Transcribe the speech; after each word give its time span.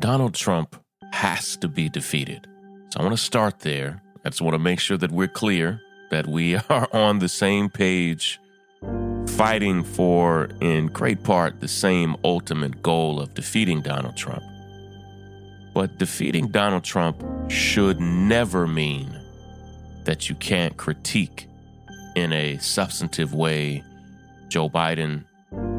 Donald 0.00 0.34
Trump 0.34 0.82
has 1.12 1.56
to 1.58 1.68
be 1.68 1.90
defeated. 1.90 2.46
So 2.88 3.00
I 3.00 3.02
want 3.02 3.16
to 3.16 3.22
start 3.22 3.60
there. 3.60 4.02
I 4.24 4.30
just 4.30 4.40
want 4.40 4.54
to 4.54 4.58
make 4.58 4.80
sure 4.80 4.96
that 4.96 5.12
we're 5.12 5.28
clear, 5.28 5.78
that 6.10 6.26
we 6.26 6.56
are 6.70 6.88
on 6.92 7.18
the 7.18 7.28
same 7.28 7.68
page 7.68 8.40
fighting 9.28 9.84
for, 9.84 10.48
in 10.60 10.86
great 10.86 11.22
part, 11.22 11.60
the 11.60 11.68
same 11.68 12.16
ultimate 12.24 12.82
goal 12.82 13.20
of 13.20 13.34
defeating 13.34 13.82
Donald 13.82 14.16
Trump. 14.16 14.42
But 15.74 15.98
defeating 15.98 16.48
Donald 16.48 16.82
Trump 16.82 17.22
should 17.50 18.00
never 18.00 18.66
mean 18.66 19.14
that 20.04 20.30
you 20.30 20.34
can't 20.34 20.78
critique 20.78 21.46
in 22.16 22.32
a 22.32 22.56
substantive 22.58 23.34
way 23.34 23.84
Joe 24.48 24.70
Biden, 24.70 25.24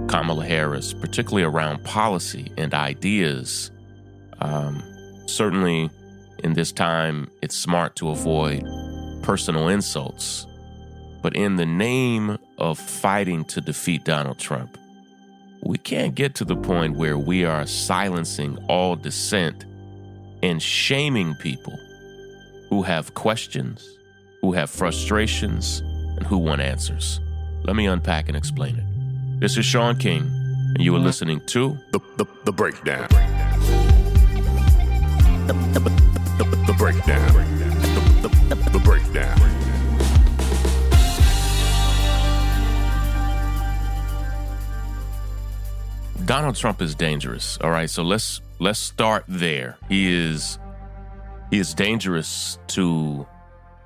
Kamala 0.07 0.45
Harris, 0.45 0.93
particularly 0.93 1.43
around 1.43 1.83
policy 1.83 2.51
and 2.55 2.73
ideas. 2.73 3.71
Um, 4.41 4.83
certainly, 5.27 5.89
in 6.43 6.53
this 6.53 6.71
time, 6.71 7.29
it's 7.41 7.55
smart 7.55 7.95
to 7.97 8.09
avoid 8.09 8.63
personal 9.21 9.69
insults. 9.69 10.47
But 11.21 11.35
in 11.35 11.55
the 11.55 11.65
name 11.65 12.37
of 12.57 12.79
fighting 12.79 13.45
to 13.45 13.61
defeat 13.61 14.03
Donald 14.03 14.39
Trump, 14.39 14.77
we 15.63 15.77
can't 15.77 16.15
get 16.15 16.33
to 16.35 16.45
the 16.45 16.55
point 16.55 16.97
where 16.97 17.17
we 17.17 17.45
are 17.45 17.67
silencing 17.67 18.57
all 18.67 18.95
dissent 18.95 19.65
and 20.41 20.59
shaming 20.61 21.35
people 21.35 21.77
who 22.69 22.81
have 22.81 23.13
questions, 23.13 23.87
who 24.41 24.53
have 24.53 24.71
frustrations, 24.71 25.81
and 26.17 26.25
who 26.25 26.39
want 26.39 26.61
answers. 26.61 27.19
Let 27.63 27.75
me 27.75 27.85
unpack 27.85 28.27
and 28.27 28.35
explain 28.35 28.77
it. 28.77 29.39
This 29.39 29.57
is 29.57 29.65
Shaun 29.65 29.97
King, 29.97 30.21
and 30.21 30.81
you 30.81 30.95
are 30.95 30.99
listening 30.99 31.41
to 31.47 31.77
The, 31.91 31.99
the, 32.17 32.25
the 32.45 32.51
breakdown. 32.51 33.07
The, 33.09 33.15
the, 33.15 33.30
the, 35.51 36.75
breakdown. 36.77 37.33
The 38.71 38.81
breakdown. 38.83 39.37
Donald 46.25 46.55
Trump 46.55 46.81
is 46.81 46.95
dangerous. 46.95 47.57
All 47.61 47.71
right, 47.71 47.89
so 47.89 48.03
let's 48.03 48.41
let's 48.59 48.79
start 48.79 49.25
there. 49.27 49.77
He 49.89 50.13
is 50.13 50.57
he 51.49 51.59
is 51.59 51.73
dangerous 51.73 52.57
to 52.67 53.27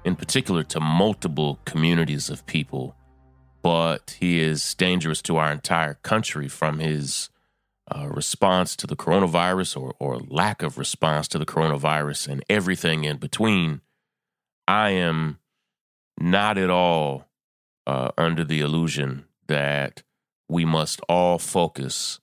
in 0.04 0.16
particular 0.16 0.62
to 0.64 0.80
multiple 0.80 1.60
communities 1.66 2.30
of 2.30 2.46
people, 2.46 2.96
but 3.64 4.18
he 4.20 4.40
is 4.40 4.76
dangerous 4.76 5.22
to 5.24 5.38
our 5.38 5.52
entire 5.52 5.96
country 5.96 6.48
from 6.48 6.78
his 6.78 7.30
uh, 7.94 8.08
response 8.08 8.76
to 8.76 8.88
the 8.88 8.96
coronavirus 8.96 9.80
or, 9.80 9.94
or 10.00 10.18
lack 10.20 10.62
of 10.62 10.78
response 10.78 11.28
to 11.30 11.40
the 11.40 11.46
coronavirus 11.46 12.28
and 12.28 12.44
everything 12.50 13.04
in 13.04 13.18
between. 13.18 13.82
I 14.68 14.92
am 14.92 15.40
not 16.20 16.58
at 16.58 16.70
all 16.70 17.28
uh, 17.86 18.12
under 18.18 18.44
the 18.44 18.62
illusion 18.62 19.26
that 19.48 20.04
we 20.50 20.66
must 20.66 21.02
all 21.08 21.38
focus 21.38 22.20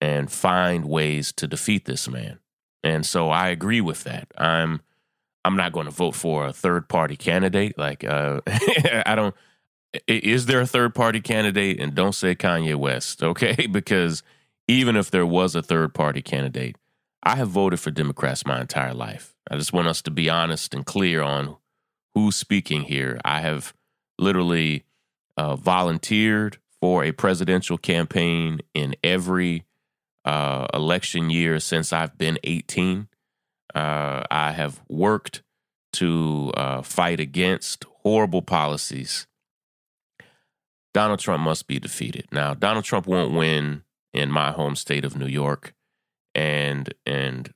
and 0.00 0.30
find 0.30 0.84
ways 0.84 1.32
to 1.32 1.46
defeat 1.46 1.84
this 1.84 2.08
man. 2.08 2.38
And 2.82 3.04
so 3.04 3.30
I 3.30 3.48
agree 3.48 3.80
with 3.80 4.04
that. 4.04 4.32
I'm 4.36 4.80
I'm 5.44 5.56
not 5.56 5.72
going 5.72 5.86
to 5.86 5.92
vote 5.92 6.16
for 6.16 6.46
a 6.46 6.52
third 6.52 6.88
party 6.88 7.16
candidate. 7.16 7.78
Like 7.78 8.04
uh, 8.04 8.40
I 9.06 9.14
don't. 9.14 9.34
Is 10.06 10.46
there 10.46 10.60
a 10.60 10.66
third 10.66 10.94
party 10.94 11.20
candidate? 11.20 11.80
And 11.80 11.94
don't 11.94 12.14
say 12.14 12.34
Kanye 12.34 12.74
West, 12.74 13.22
okay? 13.22 13.66
Because 13.72 14.22
even 14.68 14.96
if 14.96 15.10
there 15.10 15.26
was 15.26 15.54
a 15.54 15.62
third 15.62 15.94
party 15.94 16.22
candidate, 16.22 16.76
I 17.22 17.36
have 17.36 17.48
voted 17.48 17.80
for 17.80 17.90
Democrats 17.90 18.46
my 18.46 18.60
entire 18.60 18.94
life. 18.94 19.34
I 19.50 19.56
just 19.56 19.72
want 19.72 19.88
us 19.88 20.02
to 20.02 20.10
be 20.10 20.28
honest 20.28 20.74
and 20.74 20.84
clear 20.84 21.22
on 21.22 21.56
who's 22.14 22.36
speaking 22.36 22.82
here. 22.82 23.20
I 23.24 23.40
have 23.40 23.74
literally 24.18 24.84
uh, 25.36 25.56
volunteered 25.56 26.58
for 26.80 27.04
a 27.04 27.12
presidential 27.12 27.78
campaign 27.78 28.60
in 28.74 28.94
every 29.02 29.64
uh, 30.24 30.66
election 30.74 31.30
year 31.30 31.60
since 31.60 31.92
I've 31.92 32.18
been 32.18 32.38
18. 32.42 33.08
Uh, 33.74 34.22
I 34.30 34.52
have 34.52 34.82
worked 34.88 35.42
to 35.94 36.52
uh, 36.56 36.82
fight 36.82 37.20
against 37.20 37.84
horrible 38.02 38.42
policies. 38.42 39.26
Donald 40.92 41.20
Trump 41.20 41.42
must 41.42 41.66
be 41.66 41.78
defeated. 41.78 42.26
Now, 42.32 42.54
Donald 42.54 42.84
Trump 42.84 43.06
won't 43.06 43.34
win 43.34 43.82
in 44.16 44.30
my 44.30 44.52
home 44.52 44.76
state 44.76 45.04
of 45.04 45.16
New 45.16 45.26
York, 45.26 45.74
and 46.34 46.92
and 47.04 47.52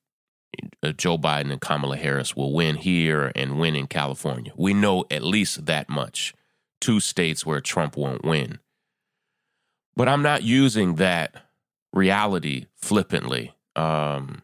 uh, 0.82 0.92
Joe 0.92 1.18
Biden 1.18 1.52
and 1.52 1.60
Kamala 1.60 1.96
Harris 1.96 2.36
will 2.36 2.52
win 2.52 2.76
here 2.76 3.32
and 3.34 3.58
win 3.58 3.76
in 3.76 3.86
California. 3.86 4.52
We 4.56 4.74
know 4.74 5.04
at 5.10 5.22
least 5.22 5.66
that 5.66 5.88
much. 5.88 6.34
Two 6.80 7.00
states 7.00 7.44
where 7.44 7.60
Trump 7.60 7.96
won't 7.96 8.24
win. 8.24 8.58
But 9.96 10.08
I'm 10.08 10.22
not 10.22 10.42
using 10.42 10.94
that 10.94 11.34
reality 11.92 12.66
flippantly. 12.76 13.52
Um, 13.76 14.42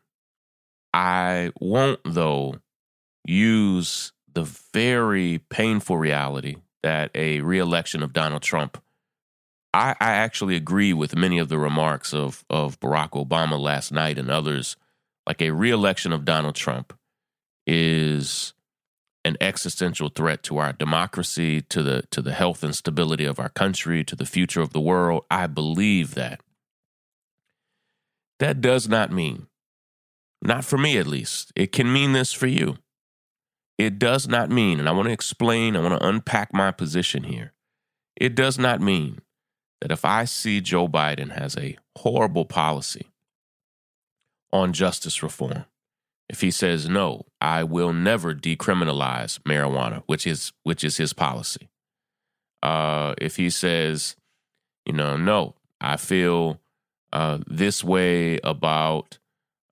I 0.92 1.52
won't, 1.60 2.00
though, 2.04 2.56
use 3.24 4.12
the 4.32 4.44
very 4.72 5.40
painful 5.48 5.96
reality 5.96 6.56
that 6.82 7.10
a 7.14 7.40
reelection 7.40 8.02
of 8.02 8.12
Donald 8.12 8.42
Trump. 8.42 8.82
I, 9.76 9.90
I 10.00 10.12
actually 10.12 10.56
agree 10.56 10.94
with 10.94 11.14
many 11.14 11.38
of 11.38 11.50
the 11.50 11.58
remarks 11.58 12.14
of, 12.14 12.46
of 12.48 12.80
Barack 12.80 13.10
Obama 13.10 13.60
last 13.60 13.92
night 13.92 14.16
and 14.16 14.30
others. 14.30 14.76
Like 15.26 15.42
a 15.42 15.50
reelection 15.50 16.12
of 16.12 16.24
Donald 16.24 16.54
Trump 16.54 16.96
is 17.66 18.54
an 19.22 19.36
existential 19.38 20.08
threat 20.08 20.42
to 20.44 20.56
our 20.56 20.72
democracy, 20.72 21.60
to 21.60 21.82
the 21.82 22.02
to 22.10 22.22
the 22.22 22.32
health 22.32 22.62
and 22.62 22.74
stability 22.74 23.26
of 23.26 23.38
our 23.38 23.50
country, 23.50 24.02
to 24.04 24.16
the 24.16 24.24
future 24.24 24.62
of 24.62 24.72
the 24.72 24.80
world. 24.80 25.24
I 25.30 25.46
believe 25.46 26.14
that. 26.14 26.40
That 28.38 28.62
does 28.62 28.88
not 28.88 29.12
mean, 29.12 29.46
not 30.40 30.64
for 30.64 30.78
me 30.78 30.96
at 30.96 31.06
least, 31.06 31.52
it 31.54 31.72
can 31.72 31.92
mean 31.92 32.12
this 32.12 32.32
for 32.32 32.46
you. 32.46 32.76
It 33.76 33.98
does 33.98 34.26
not 34.26 34.48
mean, 34.48 34.78
and 34.78 34.88
I 34.88 34.92
want 34.92 35.06
to 35.06 35.12
explain, 35.12 35.76
I 35.76 35.80
want 35.80 36.00
to 36.00 36.06
unpack 36.06 36.54
my 36.54 36.70
position 36.70 37.24
here. 37.24 37.52
It 38.14 38.34
does 38.34 38.58
not 38.58 38.80
mean 38.80 39.20
that 39.80 39.92
if 39.92 40.04
I 40.04 40.24
see 40.24 40.60
Joe 40.60 40.88
Biden 40.88 41.32
has 41.32 41.56
a 41.56 41.76
horrible 41.98 42.44
policy 42.44 43.06
on 44.52 44.72
justice 44.72 45.22
reform, 45.22 45.64
if 46.28 46.40
he 46.40 46.50
says 46.50 46.88
no, 46.88 47.26
I 47.40 47.62
will 47.62 47.92
never 47.92 48.34
decriminalize 48.34 49.38
marijuana, 49.40 50.02
which 50.06 50.26
is 50.26 50.52
which 50.64 50.82
is 50.82 50.96
his 50.96 51.12
policy. 51.12 51.68
Uh, 52.62 53.14
if 53.18 53.36
he 53.36 53.50
says, 53.50 54.16
you 54.86 54.92
know, 54.92 55.16
no, 55.16 55.54
I 55.80 55.96
feel 55.96 56.60
uh, 57.12 57.38
this 57.46 57.84
way 57.84 58.38
about 58.42 59.18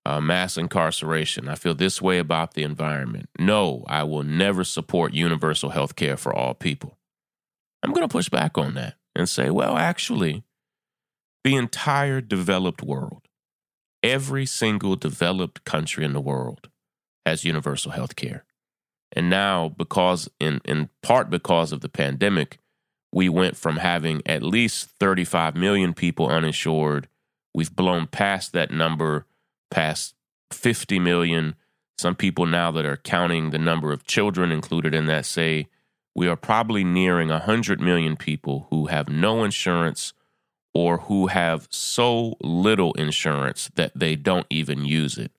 uh, 0.05 0.21
mass 0.21 0.55
incarceration. 0.55 1.49
I 1.49 1.55
feel 1.55 1.73
this 1.73 2.01
way 2.01 2.19
about 2.19 2.53
the 2.53 2.63
environment. 2.63 3.27
No, 3.39 3.83
I 3.87 4.03
will 4.03 4.23
never 4.23 4.63
support 4.63 5.13
universal 5.13 5.71
health 5.71 5.95
care 5.95 6.15
for 6.15 6.33
all 6.33 6.53
people. 6.53 6.97
I'm 7.83 7.91
going 7.91 8.07
to 8.07 8.11
push 8.11 8.29
back 8.29 8.57
on 8.57 8.75
that 8.75 8.95
and 9.15 9.29
say, 9.29 9.49
well, 9.49 9.77
actually, 9.77 10.43
the 11.43 11.55
entire 11.55 12.21
developed 12.21 12.83
world, 12.83 13.27
every 14.03 14.45
single 14.45 14.95
developed 14.95 15.63
country 15.63 16.03
in 16.03 16.13
the 16.13 16.21
world 16.21 16.69
has 17.25 17.43
universal 17.43 17.91
health 17.91 18.15
care. 18.15 18.45
And 19.11 19.29
now, 19.29 19.69
because 19.69 20.29
in, 20.39 20.61
in 20.65 20.89
part 21.01 21.29
because 21.29 21.71
of 21.71 21.81
the 21.81 21.89
pandemic, 21.89 22.59
we 23.11 23.29
went 23.29 23.55
from 23.55 23.77
having 23.77 24.21
at 24.25 24.43
least 24.43 24.89
35 24.99 25.55
million 25.55 25.93
people 25.93 26.27
uninsured 26.27 27.07
We've 27.55 27.73
blown 27.73 28.07
past 28.07 28.51
that 28.51 28.69
number, 28.69 29.27
past 29.71 30.13
50 30.51 30.99
million. 30.99 31.55
Some 31.97 32.13
people 32.13 32.45
now 32.45 32.69
that 32.71 32.85
are 32.85 32.97
counting 32.97 33.51
the 33.51 33.57
number 33.57 33.93
of 33.93 34.05
children 34.05 34.51
included 34.51 34.93
in 34.93 35.05
that 35.05 35.25
say 35.25 35.69
we 36.15 36.27
are 36.27 36.35
probably 36.37 36.83
nearing 36.83 37.29
100 37.29 37.81
million 37.81 38.15
people 38.15 38.67
who 38.69 38.87
have 38.87 39.09
no 39.09 39.43
insurance 39.43 40.13
or 40.73 40.99
who 40.99 41.27
have 41.27 41.67
so 41.71 42.35
little 42.41 42.93
insurance 42.93 43.69
that 43.75 43.91
they 43.95 44.15
don't 44.15 44.47
even 44.49 44.85
use 44.85 45.17
it. 45.17 45.31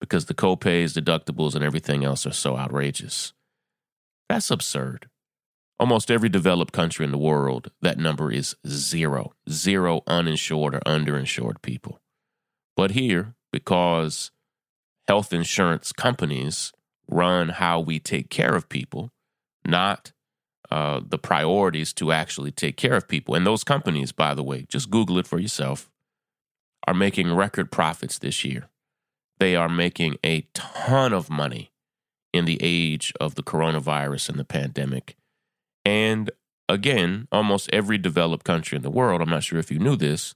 because 0.00 0.26
the 0.26 0.34
copays, 0.34 0.92
deductibles, 0.96 1.54
and 1.54 1.64
everything 1.64 2.04
else 2.04 2.26
are 2.26 2.32
so 2.32 2.56
outrageous. 2.56 3.32
That's 4.28 4.50
absurd. 4.50 5.08
Almost 5.80 6.10
every 6.10 6.28
developed 6.28 6.72
country 6.72 7.04
in 7.04 7.12
the 7.12 7.18
world, 7.18 7.70
that 7.82 7.98
number 7.98 8.30
is 8.32 8.56
zero. 8.66 9.32
Zero 9.50 10.02
uninsured 10.06 10.74
or 10.74 10.80
underinsured 10.80 11.62
people. 11.62 12.00
But 12.76 12.92
here, 12.92 13.34
because 13.52 14.30
health 15.08 15.32
insurance 15.32 15.92
companies 15.92 16.72
run 17.08 17.48
how 17.50 17.80
we 17.80 17.98
take 17.98 18.30
care 18.30 18.54
of 18.54 18.68
people, 18.68 19.10
not 19.64 20.12
uh, 20.70 21.00
the 21.06 21.18
priorities 21.18 21.92
to 21.94 22.12
actually 22.12 22.50
take 22.50 22.76
care 22.76 22.94
of 22.94 23.08
people. 23.08 23.34
And 23.34 23.46
those 23.46 23.64
companies, 23.64 24.12
by 24.12 24.34
the 24.34 24.42
way, 24.42 24.66
just 24.68 24.90
Google 24.90 25.18
it 25.18 25.26
for 25.26 25.38
yourself, 25.38 25.90
are 26.86 26.94
making 26.94 27.32
record 27.32 27.70
profits 27.70 28.18
this 28.18 28.44
year. 28.44 28.68
They 29.38 29.56
are 29.56 29.68
making 29.68 30.16
a 30.24 30.42
ton 30.54 31.12
of 31.12 31.30
money 31.30 31.70
in 32.32 32.44
the 32.44 32.58
age 32.60 33.12
of 33.20 33.34
the 33.34 33.42
coronavirus 33.42 34.30
and 34.30 34.38
the 34.38 34.44
pandemic. 34.44 35.16
And 35.84 36.30
again, 36.68 37.28
almost 37.32 37.70
every 37.72 37.98
developed 37.98 38.44
country 38.44 38.76
in 38.76 38.82
the 38.82 38.90
world, 38.90 39.22
I'm 39.22 39.30
not 39.30 39.44
sure 39.44 39.58
if 39.58 39.70
you 39.70 39.78
knew 39.78 39.96
this, 39.96 40.34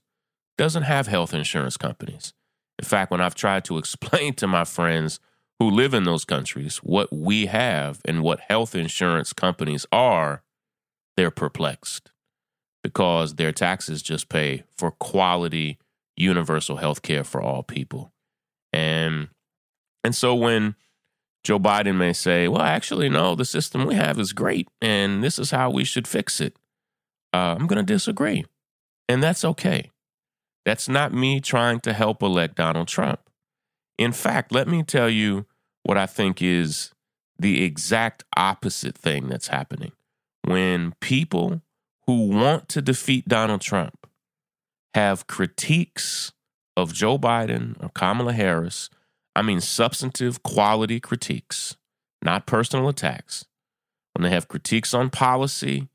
doesn't 0.57 0.83
have 0.83 1.07
health 1.07 1.33
insurance 1.33 1.77
companies. 1.77 2.33
In 2.79 2.85
fact, 2.85 3.11
when 3.11 3.21
I've 3.21 3.35
tried 3.35 3.65
to 3.65 3.77
explain 3.79 4.33
to 4.35 4.47
my 4.47 4.63
friends 4.63 5.19
who 5.59 5.69
live 5.69 5.93
in 5.93 6.03
those 6.03 6.25
countries 6.25 6.77
what 6.77 7.11
we 7.11 7.45
have 7.45 8.01
and 8.05 8.21
what 8.21 8.39
health 8.41 8.75
insurance 8.75 9.33
companies 9.33 9.85
are, 9.91 10.43
they're 11.15 11.31
perplexed 11.31 12.11
because 12.83 13.35
their 13.35 13.51
taxes 13.51 14.01
just 14.01 14.29
pay 14.29 14.63
for 14.77 14.91
quality 14.91 15.79
universal 16.17 16.77
health 16.77 17.01
care 17.01 17.23
for 17.23 17.41
all 17.41 17.63
people. 17.63 18.11
And 18.71 19.29
and 20.03 20.13
so 20.13 20.35
when 20.35 20.75
Joe 21.43 21.59
Biden 21.59 21.97
may 21.97 22.13
say, 22.13 22.47
well, 22.47 22.61
actually, 22.61 23.09
no, 23.09 23.35
the 23.35 23.45
system 23.45 23.85
we 23.85 23.95
have 23.95 24.19
is 24.19 24.33
great 24.33 24.67
and 24.81 25.23
this 25.23 25.39
is 25.39 25.51
how 25.51 25.69
we 25.69 25.83
should 25.83 26.07
fix 26.07 26.39
it. 26.41 26.57
Uh, 27.33 27.55
I'm 27.57 27.67
going 27.67 27.83
to 27.83 27.93
disagree. 27.93 28.45
And 29.09 29.21
that's 29.21 29.43
okay. 29.43 29.91
That's 30.65 30.87
not 30.87 31.13
me 31.13 31.41
trying 31.41 31.81
to 31.81 31.93
help 31.93 32.21
elect 32.21 32.55
Donald 32.55 32.87
Trump. 32.87 33.19
In 33.97 34.11
fact, 34.11 34.51
let 34.51 34.67
me 34.67 34.83
tell 34.83 35.09
you 35.09 35.45
what 35.83 35.97
I 35.97 36.05
think 36.05 36.41
is 36.41 36.91
the 37.37 37.63
exact 37.63 38.23
opposite 38.35 38.97
thing 38.97 39.27
that's 39.27 39.47
happening. 39.47 39.91
When 40.43 40.93
people 40.99 41.61
who 42.05 42.27
want 42.27 42.69
to 42.69 42.81
defeat 42.81 43.27
Donald 43.27 43.61
Trump 43.61 44.07
have 44.93 45.27
critiques 45.27 46.31
of 46.75 46.93
Joe 46.93 47.17
Biden 47.17 47.81
or 47.83 47.89
Kamala 47.89 48.33
Harris, 48.33 48.89
I 49.35 49.41
mean 49.41 49.61
substantive 49.61 50.43
quality 50.43 50.99
critiques, 50.99 51.75
not 52.21 52.45
personal 52.45 52.89
attacks. 52.89 53.45
When 54.13 54.23
they 54.23 54.29
have 54.29 54.47
critiques 54.47 54.93
on 54.93 55.09
policy, 55.09 55.87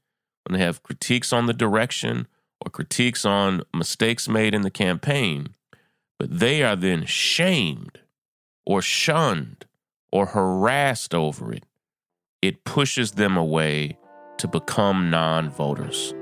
when 0.45 0.59
they 0.59 0.65
have 0.65 0.83
critiques 0.83 1.33
on 1.33 1.47
the 1.47 1.53
direction 1.53 2.27
or 2.65 2.71
critiques 2.71 3.25
on 3.25 3.62
mistakes 3.75 4.29
made 4.29 4.55
in 4.55 4.62
the 4.62 4.71
campaign, 4.71 5.55
but 6.19 6.38
they 6.38 6.62
are 6.62 6.76
then 6.76 7.06
shamed 7.06 8.00
or 8.67 8.82
shunned 8.82 9.65
or 10.11 10.26
harassed 10.26 11.15
over 11.15 11.53
it, 11.53 11.65
it 12.43 12.65
pushes 12.65 13.12
them 13.12 13.37
away 13.37 13.97
to 14.38 14.49
become 14.49 15.11
non 15.11 15.50
voters. 15.50 16.15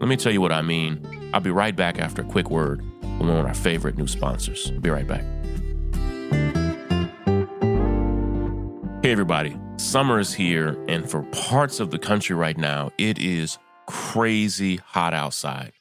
Let 0.00 0.08
me 0.08 0.16
tell 0.16 0.32
you 0.32 0.40
what 0.40 0.52
I 0.52 0.62
mean. 0.62 1.30
I'll 1.34 1.40
be 1.40 1.50
right 1.50 1.76
back 1.76 1.98
after 1.98 2.22
a 2.22 2.24
quick 2.24 2.50
word 2.50 2.82
from 3.00 3.28
one 3.28 3.36
of 3.38 3.46
our 3.46 3.54
favorite 3.54 3.98
new 3.98 4.06
sponsors. 4.06 4.70
I'll 4.70 4.80
be 4.80 4.90
right 4.90 5.06
back. 5.06 5.24
Hey, 9.02 9.12
everybody. 9.12 9.56
Summer 9.76 10.18
is 10.18 10.34
here, 10.34 10.82
and 10.88 11.10
for 11.10 11.22
parts 11.32 11.80
of 11.80 11.90
the 11.90 11.98
country 11.98 12.36
right 12.36 12.58
now, 12.58 12.90
it 12.98 13.18
is 13.18 13.58
crazy 13.86 14.76
hot 14.76 15.14
outside. 15.14 15.72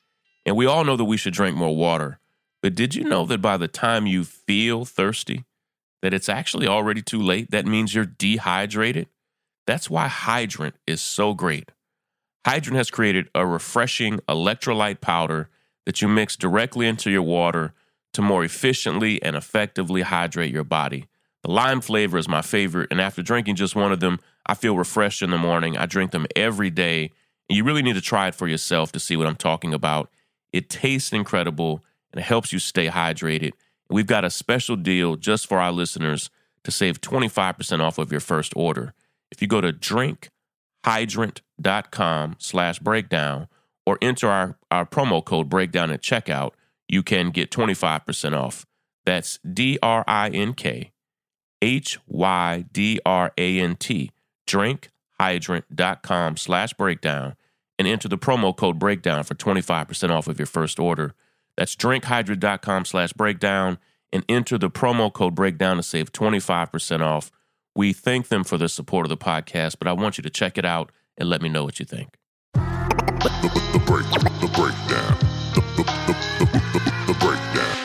And 0.46 0.56
we 0.56 0.66
all 0.66 0.86
know 0.86 0.96
that 0.96 1.06
we 1.06 1.18
should 1.18 1.34
drink 1.34 1.56
more 1.56 1.76
water. 1.76 2.20
But 2.62 2.76
did 2.76 2.96
you 2.96 3.04
know 3.04 3.26
that 3.26 3.42
by 3.42 3.58
the 3.58 3.68
time 3.68 4.06
you 4.06 4.24
feel 4.24 4.86
thirsty, 4.86 5.46
that 6.02 6.14
it's 6.14 6.30
actually 6.30 6.68
already 6.68 7.02
too 7.02 7.22
late? 7.22 7.52
That 7.52 7.66
means 7.66 7.96
you're 7.96 8.06
dehydrated. 8.06 9.08
That's 9.66 9.90
why 9.90 10.08
Hydrant 10.08 10.76
is 10.88 11.02
so 11.02 11.34
great. 11.34 11.72
Hydrant 12.46 12.78
has 12.78 12.90
created 12.90 13.30
a 13.36 13.46
refreshing 13.46 14.20
electrolyte 14.28 15.02
powder 15.02 15.50
that 15.86 16.02
you 16.02 16.08
mix 16.08 16.36
directly 16.36 16.88
into 16.88 17.12
your 17.12 17.24
water 17.24 17.74
to 18.14 18.22
more 18.22 18.44
efficiently 18.44 19.22
and 19.22 19.36
effectively 19.36 20.02
hydrate 20.02 20.54
your 20.54 20.64
body. 20.64 21.08
The 21.44 21.52
lime 21.52 21.82
flavor 21.82 22.18
is 22.18 22.28
my 22.28 22.42
favorite, 22.42 22.90
and 22.92 23.00
after 23.00 23.22
drinking 23.22 23.56
just 23.56 23.76
one 23.76 23.92
of 23.92 24.00
them, 24.00 24.20
I 24.46 24.56
feel 24.56 24.76
refreshed 24.76 25.22
in 25.22 25.30
the 25.30 25.38
morning. 25.38 25.78
I 25.78 25.86
drink 25.86 26.12
them 26.12 26.26
every 26.36 26.70
day, 26.70 27.12
and 27.48 27.56
you 27.56 27.64
really 27.64 27.82
need 27.82 27.94
to 27.94 28.02
try 28.02 28.28
it 28.28 28.36
for 28.36 28.48
yourself 28.48 28.92
to 28.94 29.00
see 29.00 29.16
what 29.16 29.28
I'm 29.28 29.36
talking 29.36 29.74
about. 29.74 30.10
It 30.52 30.70
tastes 30.70 31.14
incredible 31.14 31.84
and 32.12 32.22
it 32.22 32.26
helps 32.26 32.54
you 32.54 32.60
stay 32.60 32.88
hydrated. 32.88 33.52
We've 33.90 34.08
got 34.08 34.26
a 34.26 34.30
special 34.30 34.76
deal 34.76 35.16
just 35.16 35.48
for 35.48 35.58
our 35.60 35.72
listeners 35.72 36.30
to 36.64 36.72
save 36.72 37.02
25% 37.02 37.80
off 37.80 37.98
of 37.98 38.12
your 38.12 38.22
first 38.22 38.54
order. 38.56 38.94
If 39.32 39.42
you 39.42 39.48
go 39.48 39.62
to 39.62 39.74
drinkhydrant.com 39.74 42.36
slash 42.40 42.80
breakdown 42.80 43.48
or 43.86 43.98
enter 44.02 44.28
our, 44.30 44.58
our 44.70 44.86
promo 44.86 45.24
code 45.24 45.48
breakdown 45.50 45.92
at 45.92 46.02
checkout, 46.02 46.52
you 46.88 47.04
can 47.04 47.32
get 47.32 47.52
25% 47.52 48.36
off. 48.36 48.66
That's 49.06 49.40
D 49.40 49.80
R 49.82 50.04
I 50.08 50.30
N 50.30 50.54
K 50.54 50.92
H 51.62 52.00
Y 52.08 52.66
D 52.72 53.00
R 53.06 53.32
A 53.38 53.60
N 53.60 53.76
T, 53.76 54.12
drinkhydrant.com 54.48 56.38
slash 56.38 56.74
breakdown, 56.74 57.36
and 57.78 57.88
enter 57.88 58.08
the 58.08 58.18
promo 58.18 58.56
code 58.56 58.78
breakdown 58.78 59.24
for 59.24 59.36
25% 59.36 60.10
off 60.10 60.28
of 60.28 60.38
your 60.38 60.46
first 60.46 60.80
order. 60.80 61.14
That's 61.60 61.76
drinkhydrant.com 61.76 62.86
slash 62.86 63.12
breakdown 63.12 63.80
and 64.14 64.24
enter 64.30 64.58
the 64.58 64.70
promo 64.70 65.12
code 65.12 65.36
breakdown 65.36 65.76
to 65.76 65.84
save 65.84 66.14
25% 66.14 67.02
off. 67.02 67.32
We 67.76 67.92
thank 67.92 68.30
them 68.30 68.46
for 68.46 68.58
the 68.58 68.70
support 68.70 69.06
of 69.06 69.10
the 69.10 69.18
podcast, 69.18 69.76
but 69.78 69.90
I 69.90 69.92
want 69.92 70.18
you 70.18 70.22
to 70.22 70.30
check 70.30 70.58
it 70.58 70.64
out 70.64 70.90
and 71.18 71.28
let 71.28 71.42
me 71.42 71.50
know 71.50 71.66
what 71.66 71.78
you 71.78 71.86
think. 71.86 72.16
The, 72.54 72.62
the, 73.74 73.80
break, 73.86 74.06
the 74.40 74.48
breakdown. 74.56 75.18
The, 75.54 75.62
breakdown. 77.20 77.76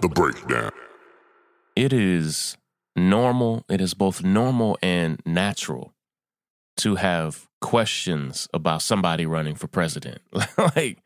The 0.00 0.08
breakdown. 0.08 0.70
It 1.76 1.92
is 1.92 2.56
normal, 2.96 3.66
it 3.68 3.82
is 3.82 3.92
both 3.92 4.24
normal 4.24 4.78
and 4.80 5.20
natural 5.26 5.92
to 6.80 6.96
have 6.96 7.48
questions 7.60 8.48
about 8.52 8.82
somebody 8.82 9.26
running 9.26 9.54
for 9.54 9.66
president. 9.66 10.20
like, 10.76 11.02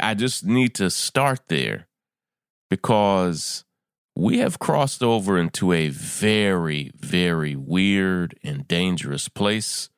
I 0.00 0.14
just 0.14 0.44
need 0.44 0.74
to 0.76 0.90
start 0.90 1.40
there 1.48 1.86
because 2.70 3.64
we 4.16 4.38
have 4.38 4.58
crossed 4.58 5.02
over 5.02 5.38
into 5.38 5.72
a 5.72 5.88
very, 5.88 6.92
very 6.96 7.56
weird 7.56 8.38
and 8.42 8.66
dangerous 8.66 9.28
place 9.28 9.90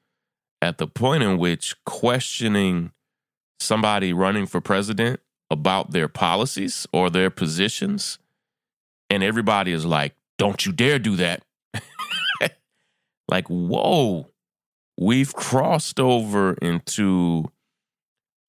at 0.62 0.78
the 0.78 0.86
point 0.86 1.22
in 1.22 1.38
which 1.38 1.75
questioning 1.84 2.92
somebody 3.60 4.12
running 4.12 4.46
for 4.46 4.60
president 4.60 5.20
about 5.50 5.92
their 5.92 6.08
policies 6.08 6.86
or 6.92 7.10
their 7.10 7.30
positions, 7.30 8.18
and 9.10 9.22
everybody 9.22 9.72
is 9.72 9.84
like, 9.84 10.14
don't 10.38 10.66
you 10.66 10.72
dare 10.72 10.98
do 10.98 11.16
that. 11.16 11.44
like, 13.28 13.46
whoa, 13.48 14.28
we've 14.99 15.35
crossed 15.35 16.00
over 16.00 16.55
into 16.55 17.45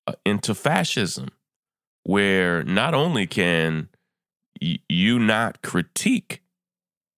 uh, 0.08 0.13
into 0.25 0.56
fascism 0.56 1.30
where 2.04 2.63
not 2.63 2.94
only 2.94 3.27
can 3.27 3.89
y- 4.62 4.80
you 4.88 5.20
not 5.20 5.62
critique 5.62 6.42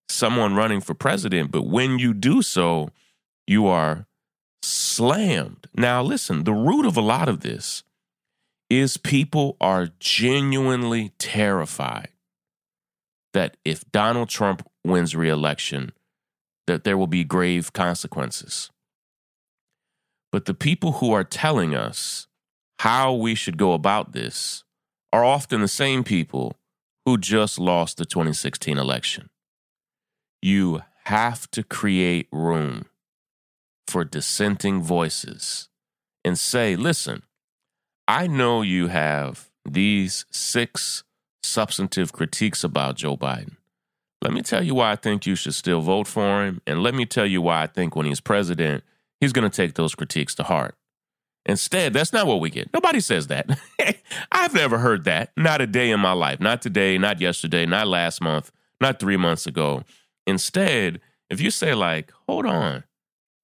someone 0.08 0.54
running 0.54 0.80
for 0.80 0.94
president 0.94 1.50
but 1.50 1.62
when 1.62 1.98
you 1.98 2.12
do 2.12 2.42
so 2.42 2.90
you 3.46 3.66
are 3.66 4.06
slammed. 4.62 5.66
Now 5.74 6.02
listen 6.02 6.44
the 6.44 6.52
root 6.52 6.84
of 6.84 6.96
a 6.96 7.00
lot 7.00 7.28
of 7.28 7.40
this 7.40 7.84
is 8.68 8.96
people 8.96 9.56
are 9.60 9.88
genuinely 9.98 11.12
terrified 11.18 12.08
that 13.32 13.56
if 13.64 13.90
Donald 13.90 14.28
Trump 14.28 14.66
wins 14.84 15.14
re-election 15.14 15.92
that 16.66 16.84
there 16.84 16.98
will 16.98 17.06
be 17.06 17.24
grave 17.24 17.72
consequences 17.72 18.70
but 20.32 20.44
the 20.44 20.54
people 20.54 20.92
who 20.92 21.12
are 21.12 21.24
telling 21.24 21.74
us 21.74 22.26
how 22.80 23.12
we 23.12 23.34
should 23.34 23.56
go 23.56 23.72
about 23.72 24.12
this 24.12 24.64
are 25.12 25.24
often 25.24 25.60
the 25.60 25.68
same 25.68 26.04
people 26.04 26.56
who 27.04 27.18
just 27.18 27.58
lost 27.58 27.96
the 27.96 28.04
2016 28.04 28.78
election. 28.78 29.28
You 30.40 30.82
have 31.04 31.50
to 31.50 31.62
create 31.62 32.28
room 32.30 32.86
for 33.88 34.04
dissenting 34.04 34.80
voices 34.80 35.68
and 36.24 36.38
say, 36.38 36.76
listen, 36.76 37.22
I 38.06 38.26
know 38.26 38.62
you 38.62 38.88
have 38.88 39.50
these 39.68 40.24
six 40.30 41.02
substantive 41.42 42.12
critiques 42.12 42.62
about 42.62 42.96
Joe 42.96 43.16
Biden. 43.16 43.56
Let 44.22 44.32
me 44.32 44.42
tell 44.42 44.62
you 44.62 44.74
why 44.74 44.92
I 44.92 44.96
think 44.96 45.26
you 45.26 45.34
should 45.34 45.54
still 45.54 45.80
vote 45.80 46.06
for 46.06 46.44
him. 46.44 46.60
And 46.66 46.82
let 46.82 46.94
me 46.94 47.06
tell 47.06 47.26
you 47.26 47.40
why 47.40 47.62
I 47.62 47.66
think 47.66 47.96
when 47.96 48.06
he's 48.06 48.20
president, 48.20 48.84
he's 49.20 49.32
going 49.32 49.48
to 49.48 49.54
take 49.54 49.74
those 49.74 49.94
critiques 49.94 50.34
to 50.36 50.42
heart. 50.42 50.76
Instead, 51.46 51.92
that's 51.92 52.12
not 52.12 52.26
what 52.26 52.40
we 52.40 52.50
get. 52.50 52.72
Nobody 52.72 53.00
says 53.00 53.28
that. 53.28 53.58
I've 54.32 54.54
never 54.54 54.78
heard 54.78 55.04
that. 55.04 55.32
Not 55.36 55.60
a 55.60 55.66
day 55.66 55.90
in 55.90 56.00
my 56.00 56.12
life. 56.12 56.38
Not 56.40 56.60
today, 56.60 56.98
not 56.98 57.20
yesterday, 57.20 57.64
not 57.64 57.88
last 57.88 58.20
month, 58.20 58.52
not 58.80 59.00
three 59.00 59.16
months 59.16 59.46
ago. 59.46 59.82
Instead, 60.26 61.00
if 61.30 61.40
you 61.40 61.50
say, 61.50 61.74
like, 61.74 62.12
hold 62.28 62.44
on, 62.44 62.84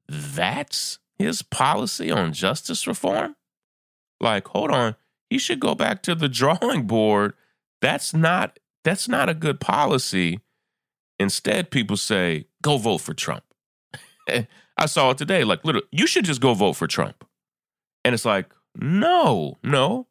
that's 0.08 0.98
his 1.18 1.42
policy 1.42 2.10
on 2.10 2.32
justice 2.32 2.86
reform? 2.86 3.34
Like, 4.20 4.48
hold 4.48 4.70
on, 4.70 4.96
he 5.30 5.38
should 5.38 5.60
go 5.60 5.74
back 5.74 6.02
to 6.02 6.14
the 6.14 6.28
drawing 6.30 6.86
board. 6.86 7.32
That's 7.80 8.14
not 8.14 8.58
that's 8.84 9.08
not 9.08 9.28
a 9.28 9.34
good 9.34 9.58
policy. 9.58 10.40
Instead, 11.18 11.70
people 11.70 11.96
say, 11.96 12.46
go 12.62 12.76
vote 12.76 12.98
for 12.98 13.14
Trump. 13.14 13.42
I 14.76 14.86
saw 14.86 15.10
it 15.10 15.18
today. 15.18 15.44
Like, 15.44 15.64
literally, 15.64 15.86
you 15.90 16.06
should 16.06 16.24
just 16.24 16.40
go 16.40 16.54
vote 16.54 16.74
for 16.74 16.86
Trump. 16.86 17.24
And 18.04 18.14
it's 18.14 18.24
like, 18.24 18.52
no, 18.74 19.58
no, 19.62 20.06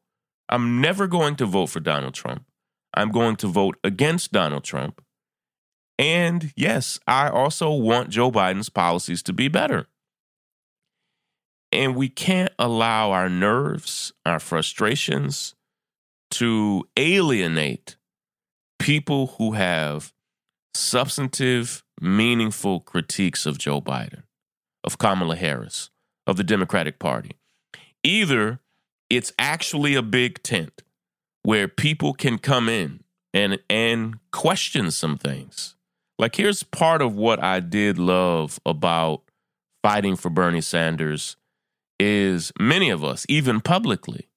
I'm 0.50 0.82
never 0.82 1.08
going 1.08 1.36
to 1.38 1.46
vote 1.46 1.68
for 1.68 1.80
Donald 1.80 2.14
Trump. 2.14 2.46
I'm 2.94 3.12
going 3.12 3.36
to 3.38 3.48
vote 3.48 3.78
against 3.84 4.32
Donald 4.32 4.64
Trump. 4.64 5.02
And 5.98 6.54
yes, 6.56 7.00
I 7.08 7.30
also 7.30 7.72
want 7.72 8.10
Joe 8.10 8.32
Biden's 8.32 8.70
policies 8.70 9.24
to 9.24 9.34
be 9.34 9.48
better. 9.48 9.88
And 11.72 11.96
we 11.96 12.10
can't 12.10 12.54
allow 12.58 13.12
our 13.12 13.30
nerves, 13.30 14.14
our 14.26 14.40
frustrations 14.40 15.56
to 16.32 16.88
alienate 16.98 17.98
people 18.80 19.28
who 19.38 19.54
have 19.54 20.14
substantive, 20.74 21.84
meaningful 22.02 22.80
critiques 22.82 23.46
of 23.46 23.58
Joe 23.58 23.82
Biden, 23.82 24.24
of 24.86 24.98
Kamala 24.98 25.36
Harris, 25.36 25.90
of 26.26 26.38
the 26.38 26.44
Democratic 26.44 27.00
Party. 27.00 27.32
Either 28.04 28.60
it's 29.10 29.34
actually 29.38 29.96
a 29.96 30.02
big 30.02 30.42
tent 30.44 30.84
where 31.44 31.68
people 31.68 32.14
can 32.14 32.38
come 32.38 32.70
in 32.70 33.04
and 33.34 33.60
and 33.70 34.16
question 34.32 34.92
some 34.92 35.18
things. 35.18 35.76
Like 36.18 36.36
here's 36.38 36.64
part 36.64 37.02
of 37.02 37.16
what 37.16 37.44
I 37.44 37.60
did 37.60 37.98
love 38.00 38.60
about 38.66 39.24
fighting 39.84 40.16
for 40.16 40.30
Bernie 40.30 40.62
Sanders 40.62 41.36
is 42.00 42.52
many 42.60 42.90
of 42.90 43.04
us, 43.04 43.26
even 43.28 43.60
publicly, 43.62 44.30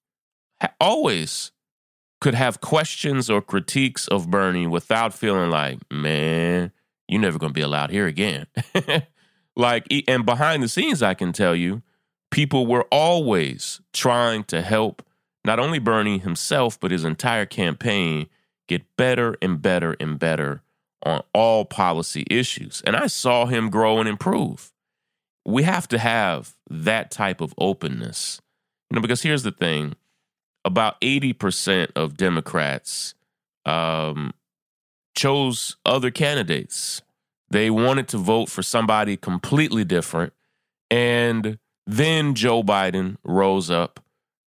always 0.81 1.53
could 2.21 2.35
have 2.35 2.61
questions 2.61 3.31
or 3.31 3.41
critiques 3.41 4.09
of 4.09 4.31
Bernie 4.31 4.67
without 4.67 5.15
feeling 5.15 5.51
like, 5.51 5.79
man, 5.91 6.73
you're 7.07 7.21
never 7.21 7.39
going 7.39 7.51
to 7.51 7.55
be 7.55 7.61
allowed 7.61 7.91
here 7.91 8.07
again. 8.07 8.47
like, 9.59 9.87
and 10.07 10.25
behind 10.25 10.63
the 10.63 10.69
scenes, 10.69 11.03
I 11.03 11.13
can 11.15 11.33
tell 11.33 11.55
you, 11.55 11.83
people 12.31 12.67
were 12.67 12.87
always 12.91 13.81
trying 13.93 14.45
to 14.45 14.63
help 14.63 15.03
not 15.45 15.59
only 15.59 15.79
Bernie 15.79 16.19
himself, 16.19 16.79
but 16.79 16.91
his 16.91 17.05
entire 17.05 17.45
campaign 17.45 18.29
get 18.69 18.85
better 18.97 19.37
and 19.43 19.61
better 19.61 19.97
and 19.99 20.19
better 20.19 20.63
on 21.05 21.23
all 21.33 21.65
policy 21.65 22.25
issues. 22.31 22.83
And 22.87 22.95
I 22.95 23.09
saw 23.09 23.47
him 23.47 23.69
grow 23.69 23.99
and 23.99 24.09
improve. 24.09 24.73
We 25.45 25.65
have 25.65 25.89
to 25.89 25.99
have 25.99 26.55
that 26.71 27.11
type 27.11 27.41
of 27.41 27.55
openness. 27.59 28.41
You 28.91 28.97
know, 28.97 29.01
because 29.01 29.23
here's 29.23 29.43
the 29.43 29.51
thing 29.51 29.97
about 30.65 31.01
80% 31.01 31.93
of 31.97 32.17
Democrats 32.17 33.15
um, 33.65 34.35
chose 35.17 35.77
other 35.85 36.11
candidates. 36.11 37.03
They 37.51 37.71
wanted 37.71 38.09
to 38.09 38.19
vote 38.19 38.49
for 38.49 38.63
somebody 38.63 39.17
completely 39.17 39.85
different. 39.85 40.33
And 40.91 41.59
then 41.87 42.35
Joe 42.35 42.63
Biden 42.63 43.17
rose 43.25 43.71
up. 43.71 44.01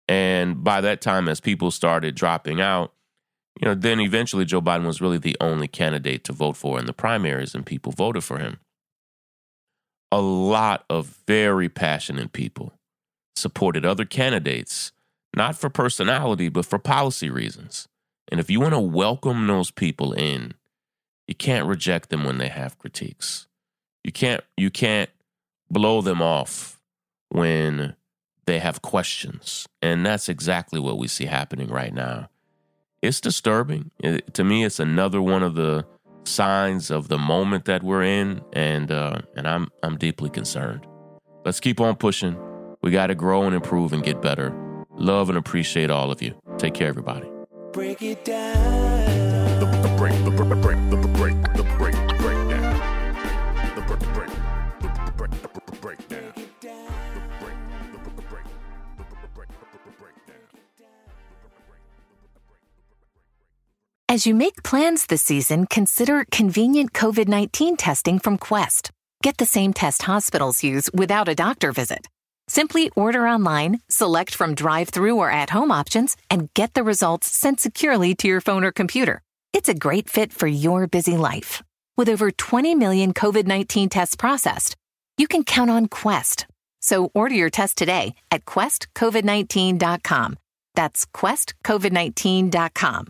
And 0.08 0.63
by 0.63 0.81
that 0.81 1.01
time, 1.01 1.27
as 1.27 1.39
people 1.39 1.72
started 1.72 2.15
dropping 2.15 2.62
out, 2.62 2.93
you 3.60 3.67
know, 3.67 3.75
then 3.75 4.00
eventually 4.00 4.46
Joe 4.46 4.62
Biden 4.62 4.86
was 4.86 5.01
really 5.01 5.17
the 5.17 5.38
only 5.39 5.67
candidate 5.67 6.24
to 6.25 6.34
vote 6.34 6.58
for 6.58 6.79
in 6.79 6.86
the 6.86 6.93
primaries, 6.93 7.53
and 7.53 7.65
people 7.65 7.91
voted 7.91 8.24
for 8.24 8.38
him. 8.38 8.60
A 10.12 10.22
lot 10.22 10.84
of 10.89 11.20
very 11.27 11.70
passionate 11.70 12.34
people 12.34 12.74
supported 13.36 13.86
other 13.86 14.05
candidates 14.05 14.91
not 15.36 15.55
for 15.55 15.70
personality, 15.70 16.50
but 16.50 16.65
for 16.65 16.77
policy 16.77 17.29
reasons. 17.29 17.88
And 18.29 18.39
if 18.39 18.50
you 18.50 18.60
want 18.60 18.74
to 18.74 18.79
welcome 18.79 19.48
those 19.48 19.72
people 19.72 20.13
in, 20.13 20.53
you 21.28 21.36
can't 21.36 21.68
reject 21.68 22.10
them 22.10 22.24
when 22.24 22.38
they 22.38 22.50
have 22.50 22.78
critiques. 22.78 23.48
You 24.04 24.12
can't 24.12 24.44
you 24.58 24.70
can't 24.70 25.10
blow 25.70 26.01
them 26.01 26.22
off 26.22 26.80
when 27.30 27.96
they 28.46 28.60
have 28.60 28.82
questions. 28.82 29.68
And 29.82 30.06
that's 30.06 30.28
exactly 30.28 30.80
what 30.80 30.98
we 30.98 31.08
see 31.08 31.25
happening 31.25 31.68
right 31.68 31.94
now. 31.94 32.30
It's 33.01 33.22
disturbing. 33.22 33.92
It, 34.00 34.34
to 34.36 34.44
me, 34.44 34.63
it's 34.63 34.80
another 34.80 35.22
one 35.22 35.44
of 35.44 35.56
the 35.56 35.86
signs 36.24 36.92
of 36.92 37.08
the 37.08 37.18
moment 37.18 37.66
that 37.66 37.82
we're 37.82 38.04
in, 38.04 38.42
and 38.54 38.92
uh, 38.92 39.22
and 39.36 39.48
I'm 39.48 39.70
I'm 39.82 39.98
deeply 39.98 40.30
concerned. 40.30 40.86
Let's 41.46 41.60
keep 41.60 41.80
on 41.80 41.96
pushing. 41.96 42.38
We 42.84 42.92
got 42.92 43.08
to 43.08 43.16
grow 43.16 43.44
and 43.44 43.56
improve 43.56 43.94
and 43.94 44.04
get 44.04 44.22
better. 44.22 44.54
Love 44.96 45.30
and 45.30 45.38
appreciate 45.38 45.90
all 45.90 46.12
of 46.12 46.22
you. 46.22 46.40
Take 46.58 46.74
care, 46.74 46.88
everybody. 46.88 47.28
Break 47.72 48.01
it 48.01 48.25
down. 48.25 49.31
The, 50.01 50.08
the 50.08 50.12
break, 50.12 50.25
the, 50.25 50.36
the 50.36 50.55
break, 50.55 50.77
the, 50.89 50.98
the 50.98 51.08
break, 51.10 51.36
the 51.53 51.63
break, 51.77 51.93
the 51.93 52.15
break 52.15 52.50
down. 52.50 52.74
The 53.75 53.81
break, 53.81 54.00
the 54.00 54.08
break, 54.08 54.29
the, 54.81 54.89
the 55.05 55.12
break, 55.12 55.31
the 55.53 55.75
break 55.79 56.10
down. 56.10 56.34
As 64.10 64.25
you 64.25 64.34
make 64.34 64.63
plans 64.63 65.05
this 65.05 65.22
season, 65.22 65.67
consider 65.67 66.25
convenient 66.31 66.93
COVID 66.93 67.27
19 67.27 67.77
testing 67.77 68.17
from 68.17 68.39
Quest. 68.39 68.89
Get 69.22 69.38
the 69.38 69.46
same 69.46 69.72
test 69.72 70.01
hospitals 70.01 70.63
use 70.63 70.89
without 70.96 71.29
a 71.29 71.36
doctor 71.36 71.72
visit. 71.72 72.08
Simply 72.48 72.89
order 72.96 73.27
online, 73.27 73.81
select 73.88 74.34
from 74.34 74.55
drive 74.55 74.89
through 74.89 75.17
or 75.17 75.29
at 75.29 75.51
home 75.51 75.72
options, 75.72 76.17
and 76.31 76.51
get 76.55 76.74
the 76.74 76.84
results 76.84 77.27
sent 77.27 77.60
securely 77.60 78.15
to 78.15 78.27
your 78.27 78.41
phone 78.41 78.63
or 78.63 78.72
computer. 78.72 79.22
It's 79.53 79.70
a 79.70 79.74
great 79.74 80.10
fit 80.10 80.31
for 80.31 80.48
your 80.48 80.88
busy 80.88 81.17
life. 81.17 81.62
With 81.98 82.08
over 82.10 82.31
20 82.31 82.75
million 82.75 83.13
COVID 83.13 83.46
19 83.46 83.89
tests 83.89 84.15
processed, 84.15 84.77
you 85.17 85.27
can 85.27 85.43
count 85.43 85.70
on 85.70 85.88
Quest. 85.88 86.48
So 86.79 87.12
order 87.13 87.36
your 87.36 87.50
test 87.50 87.77
today 87.77 88.15
at 88.31 88.46
questcovid19.com. 88.46 90.38
That's 90.74 91.05
questcovid19.com. 91.05 93.08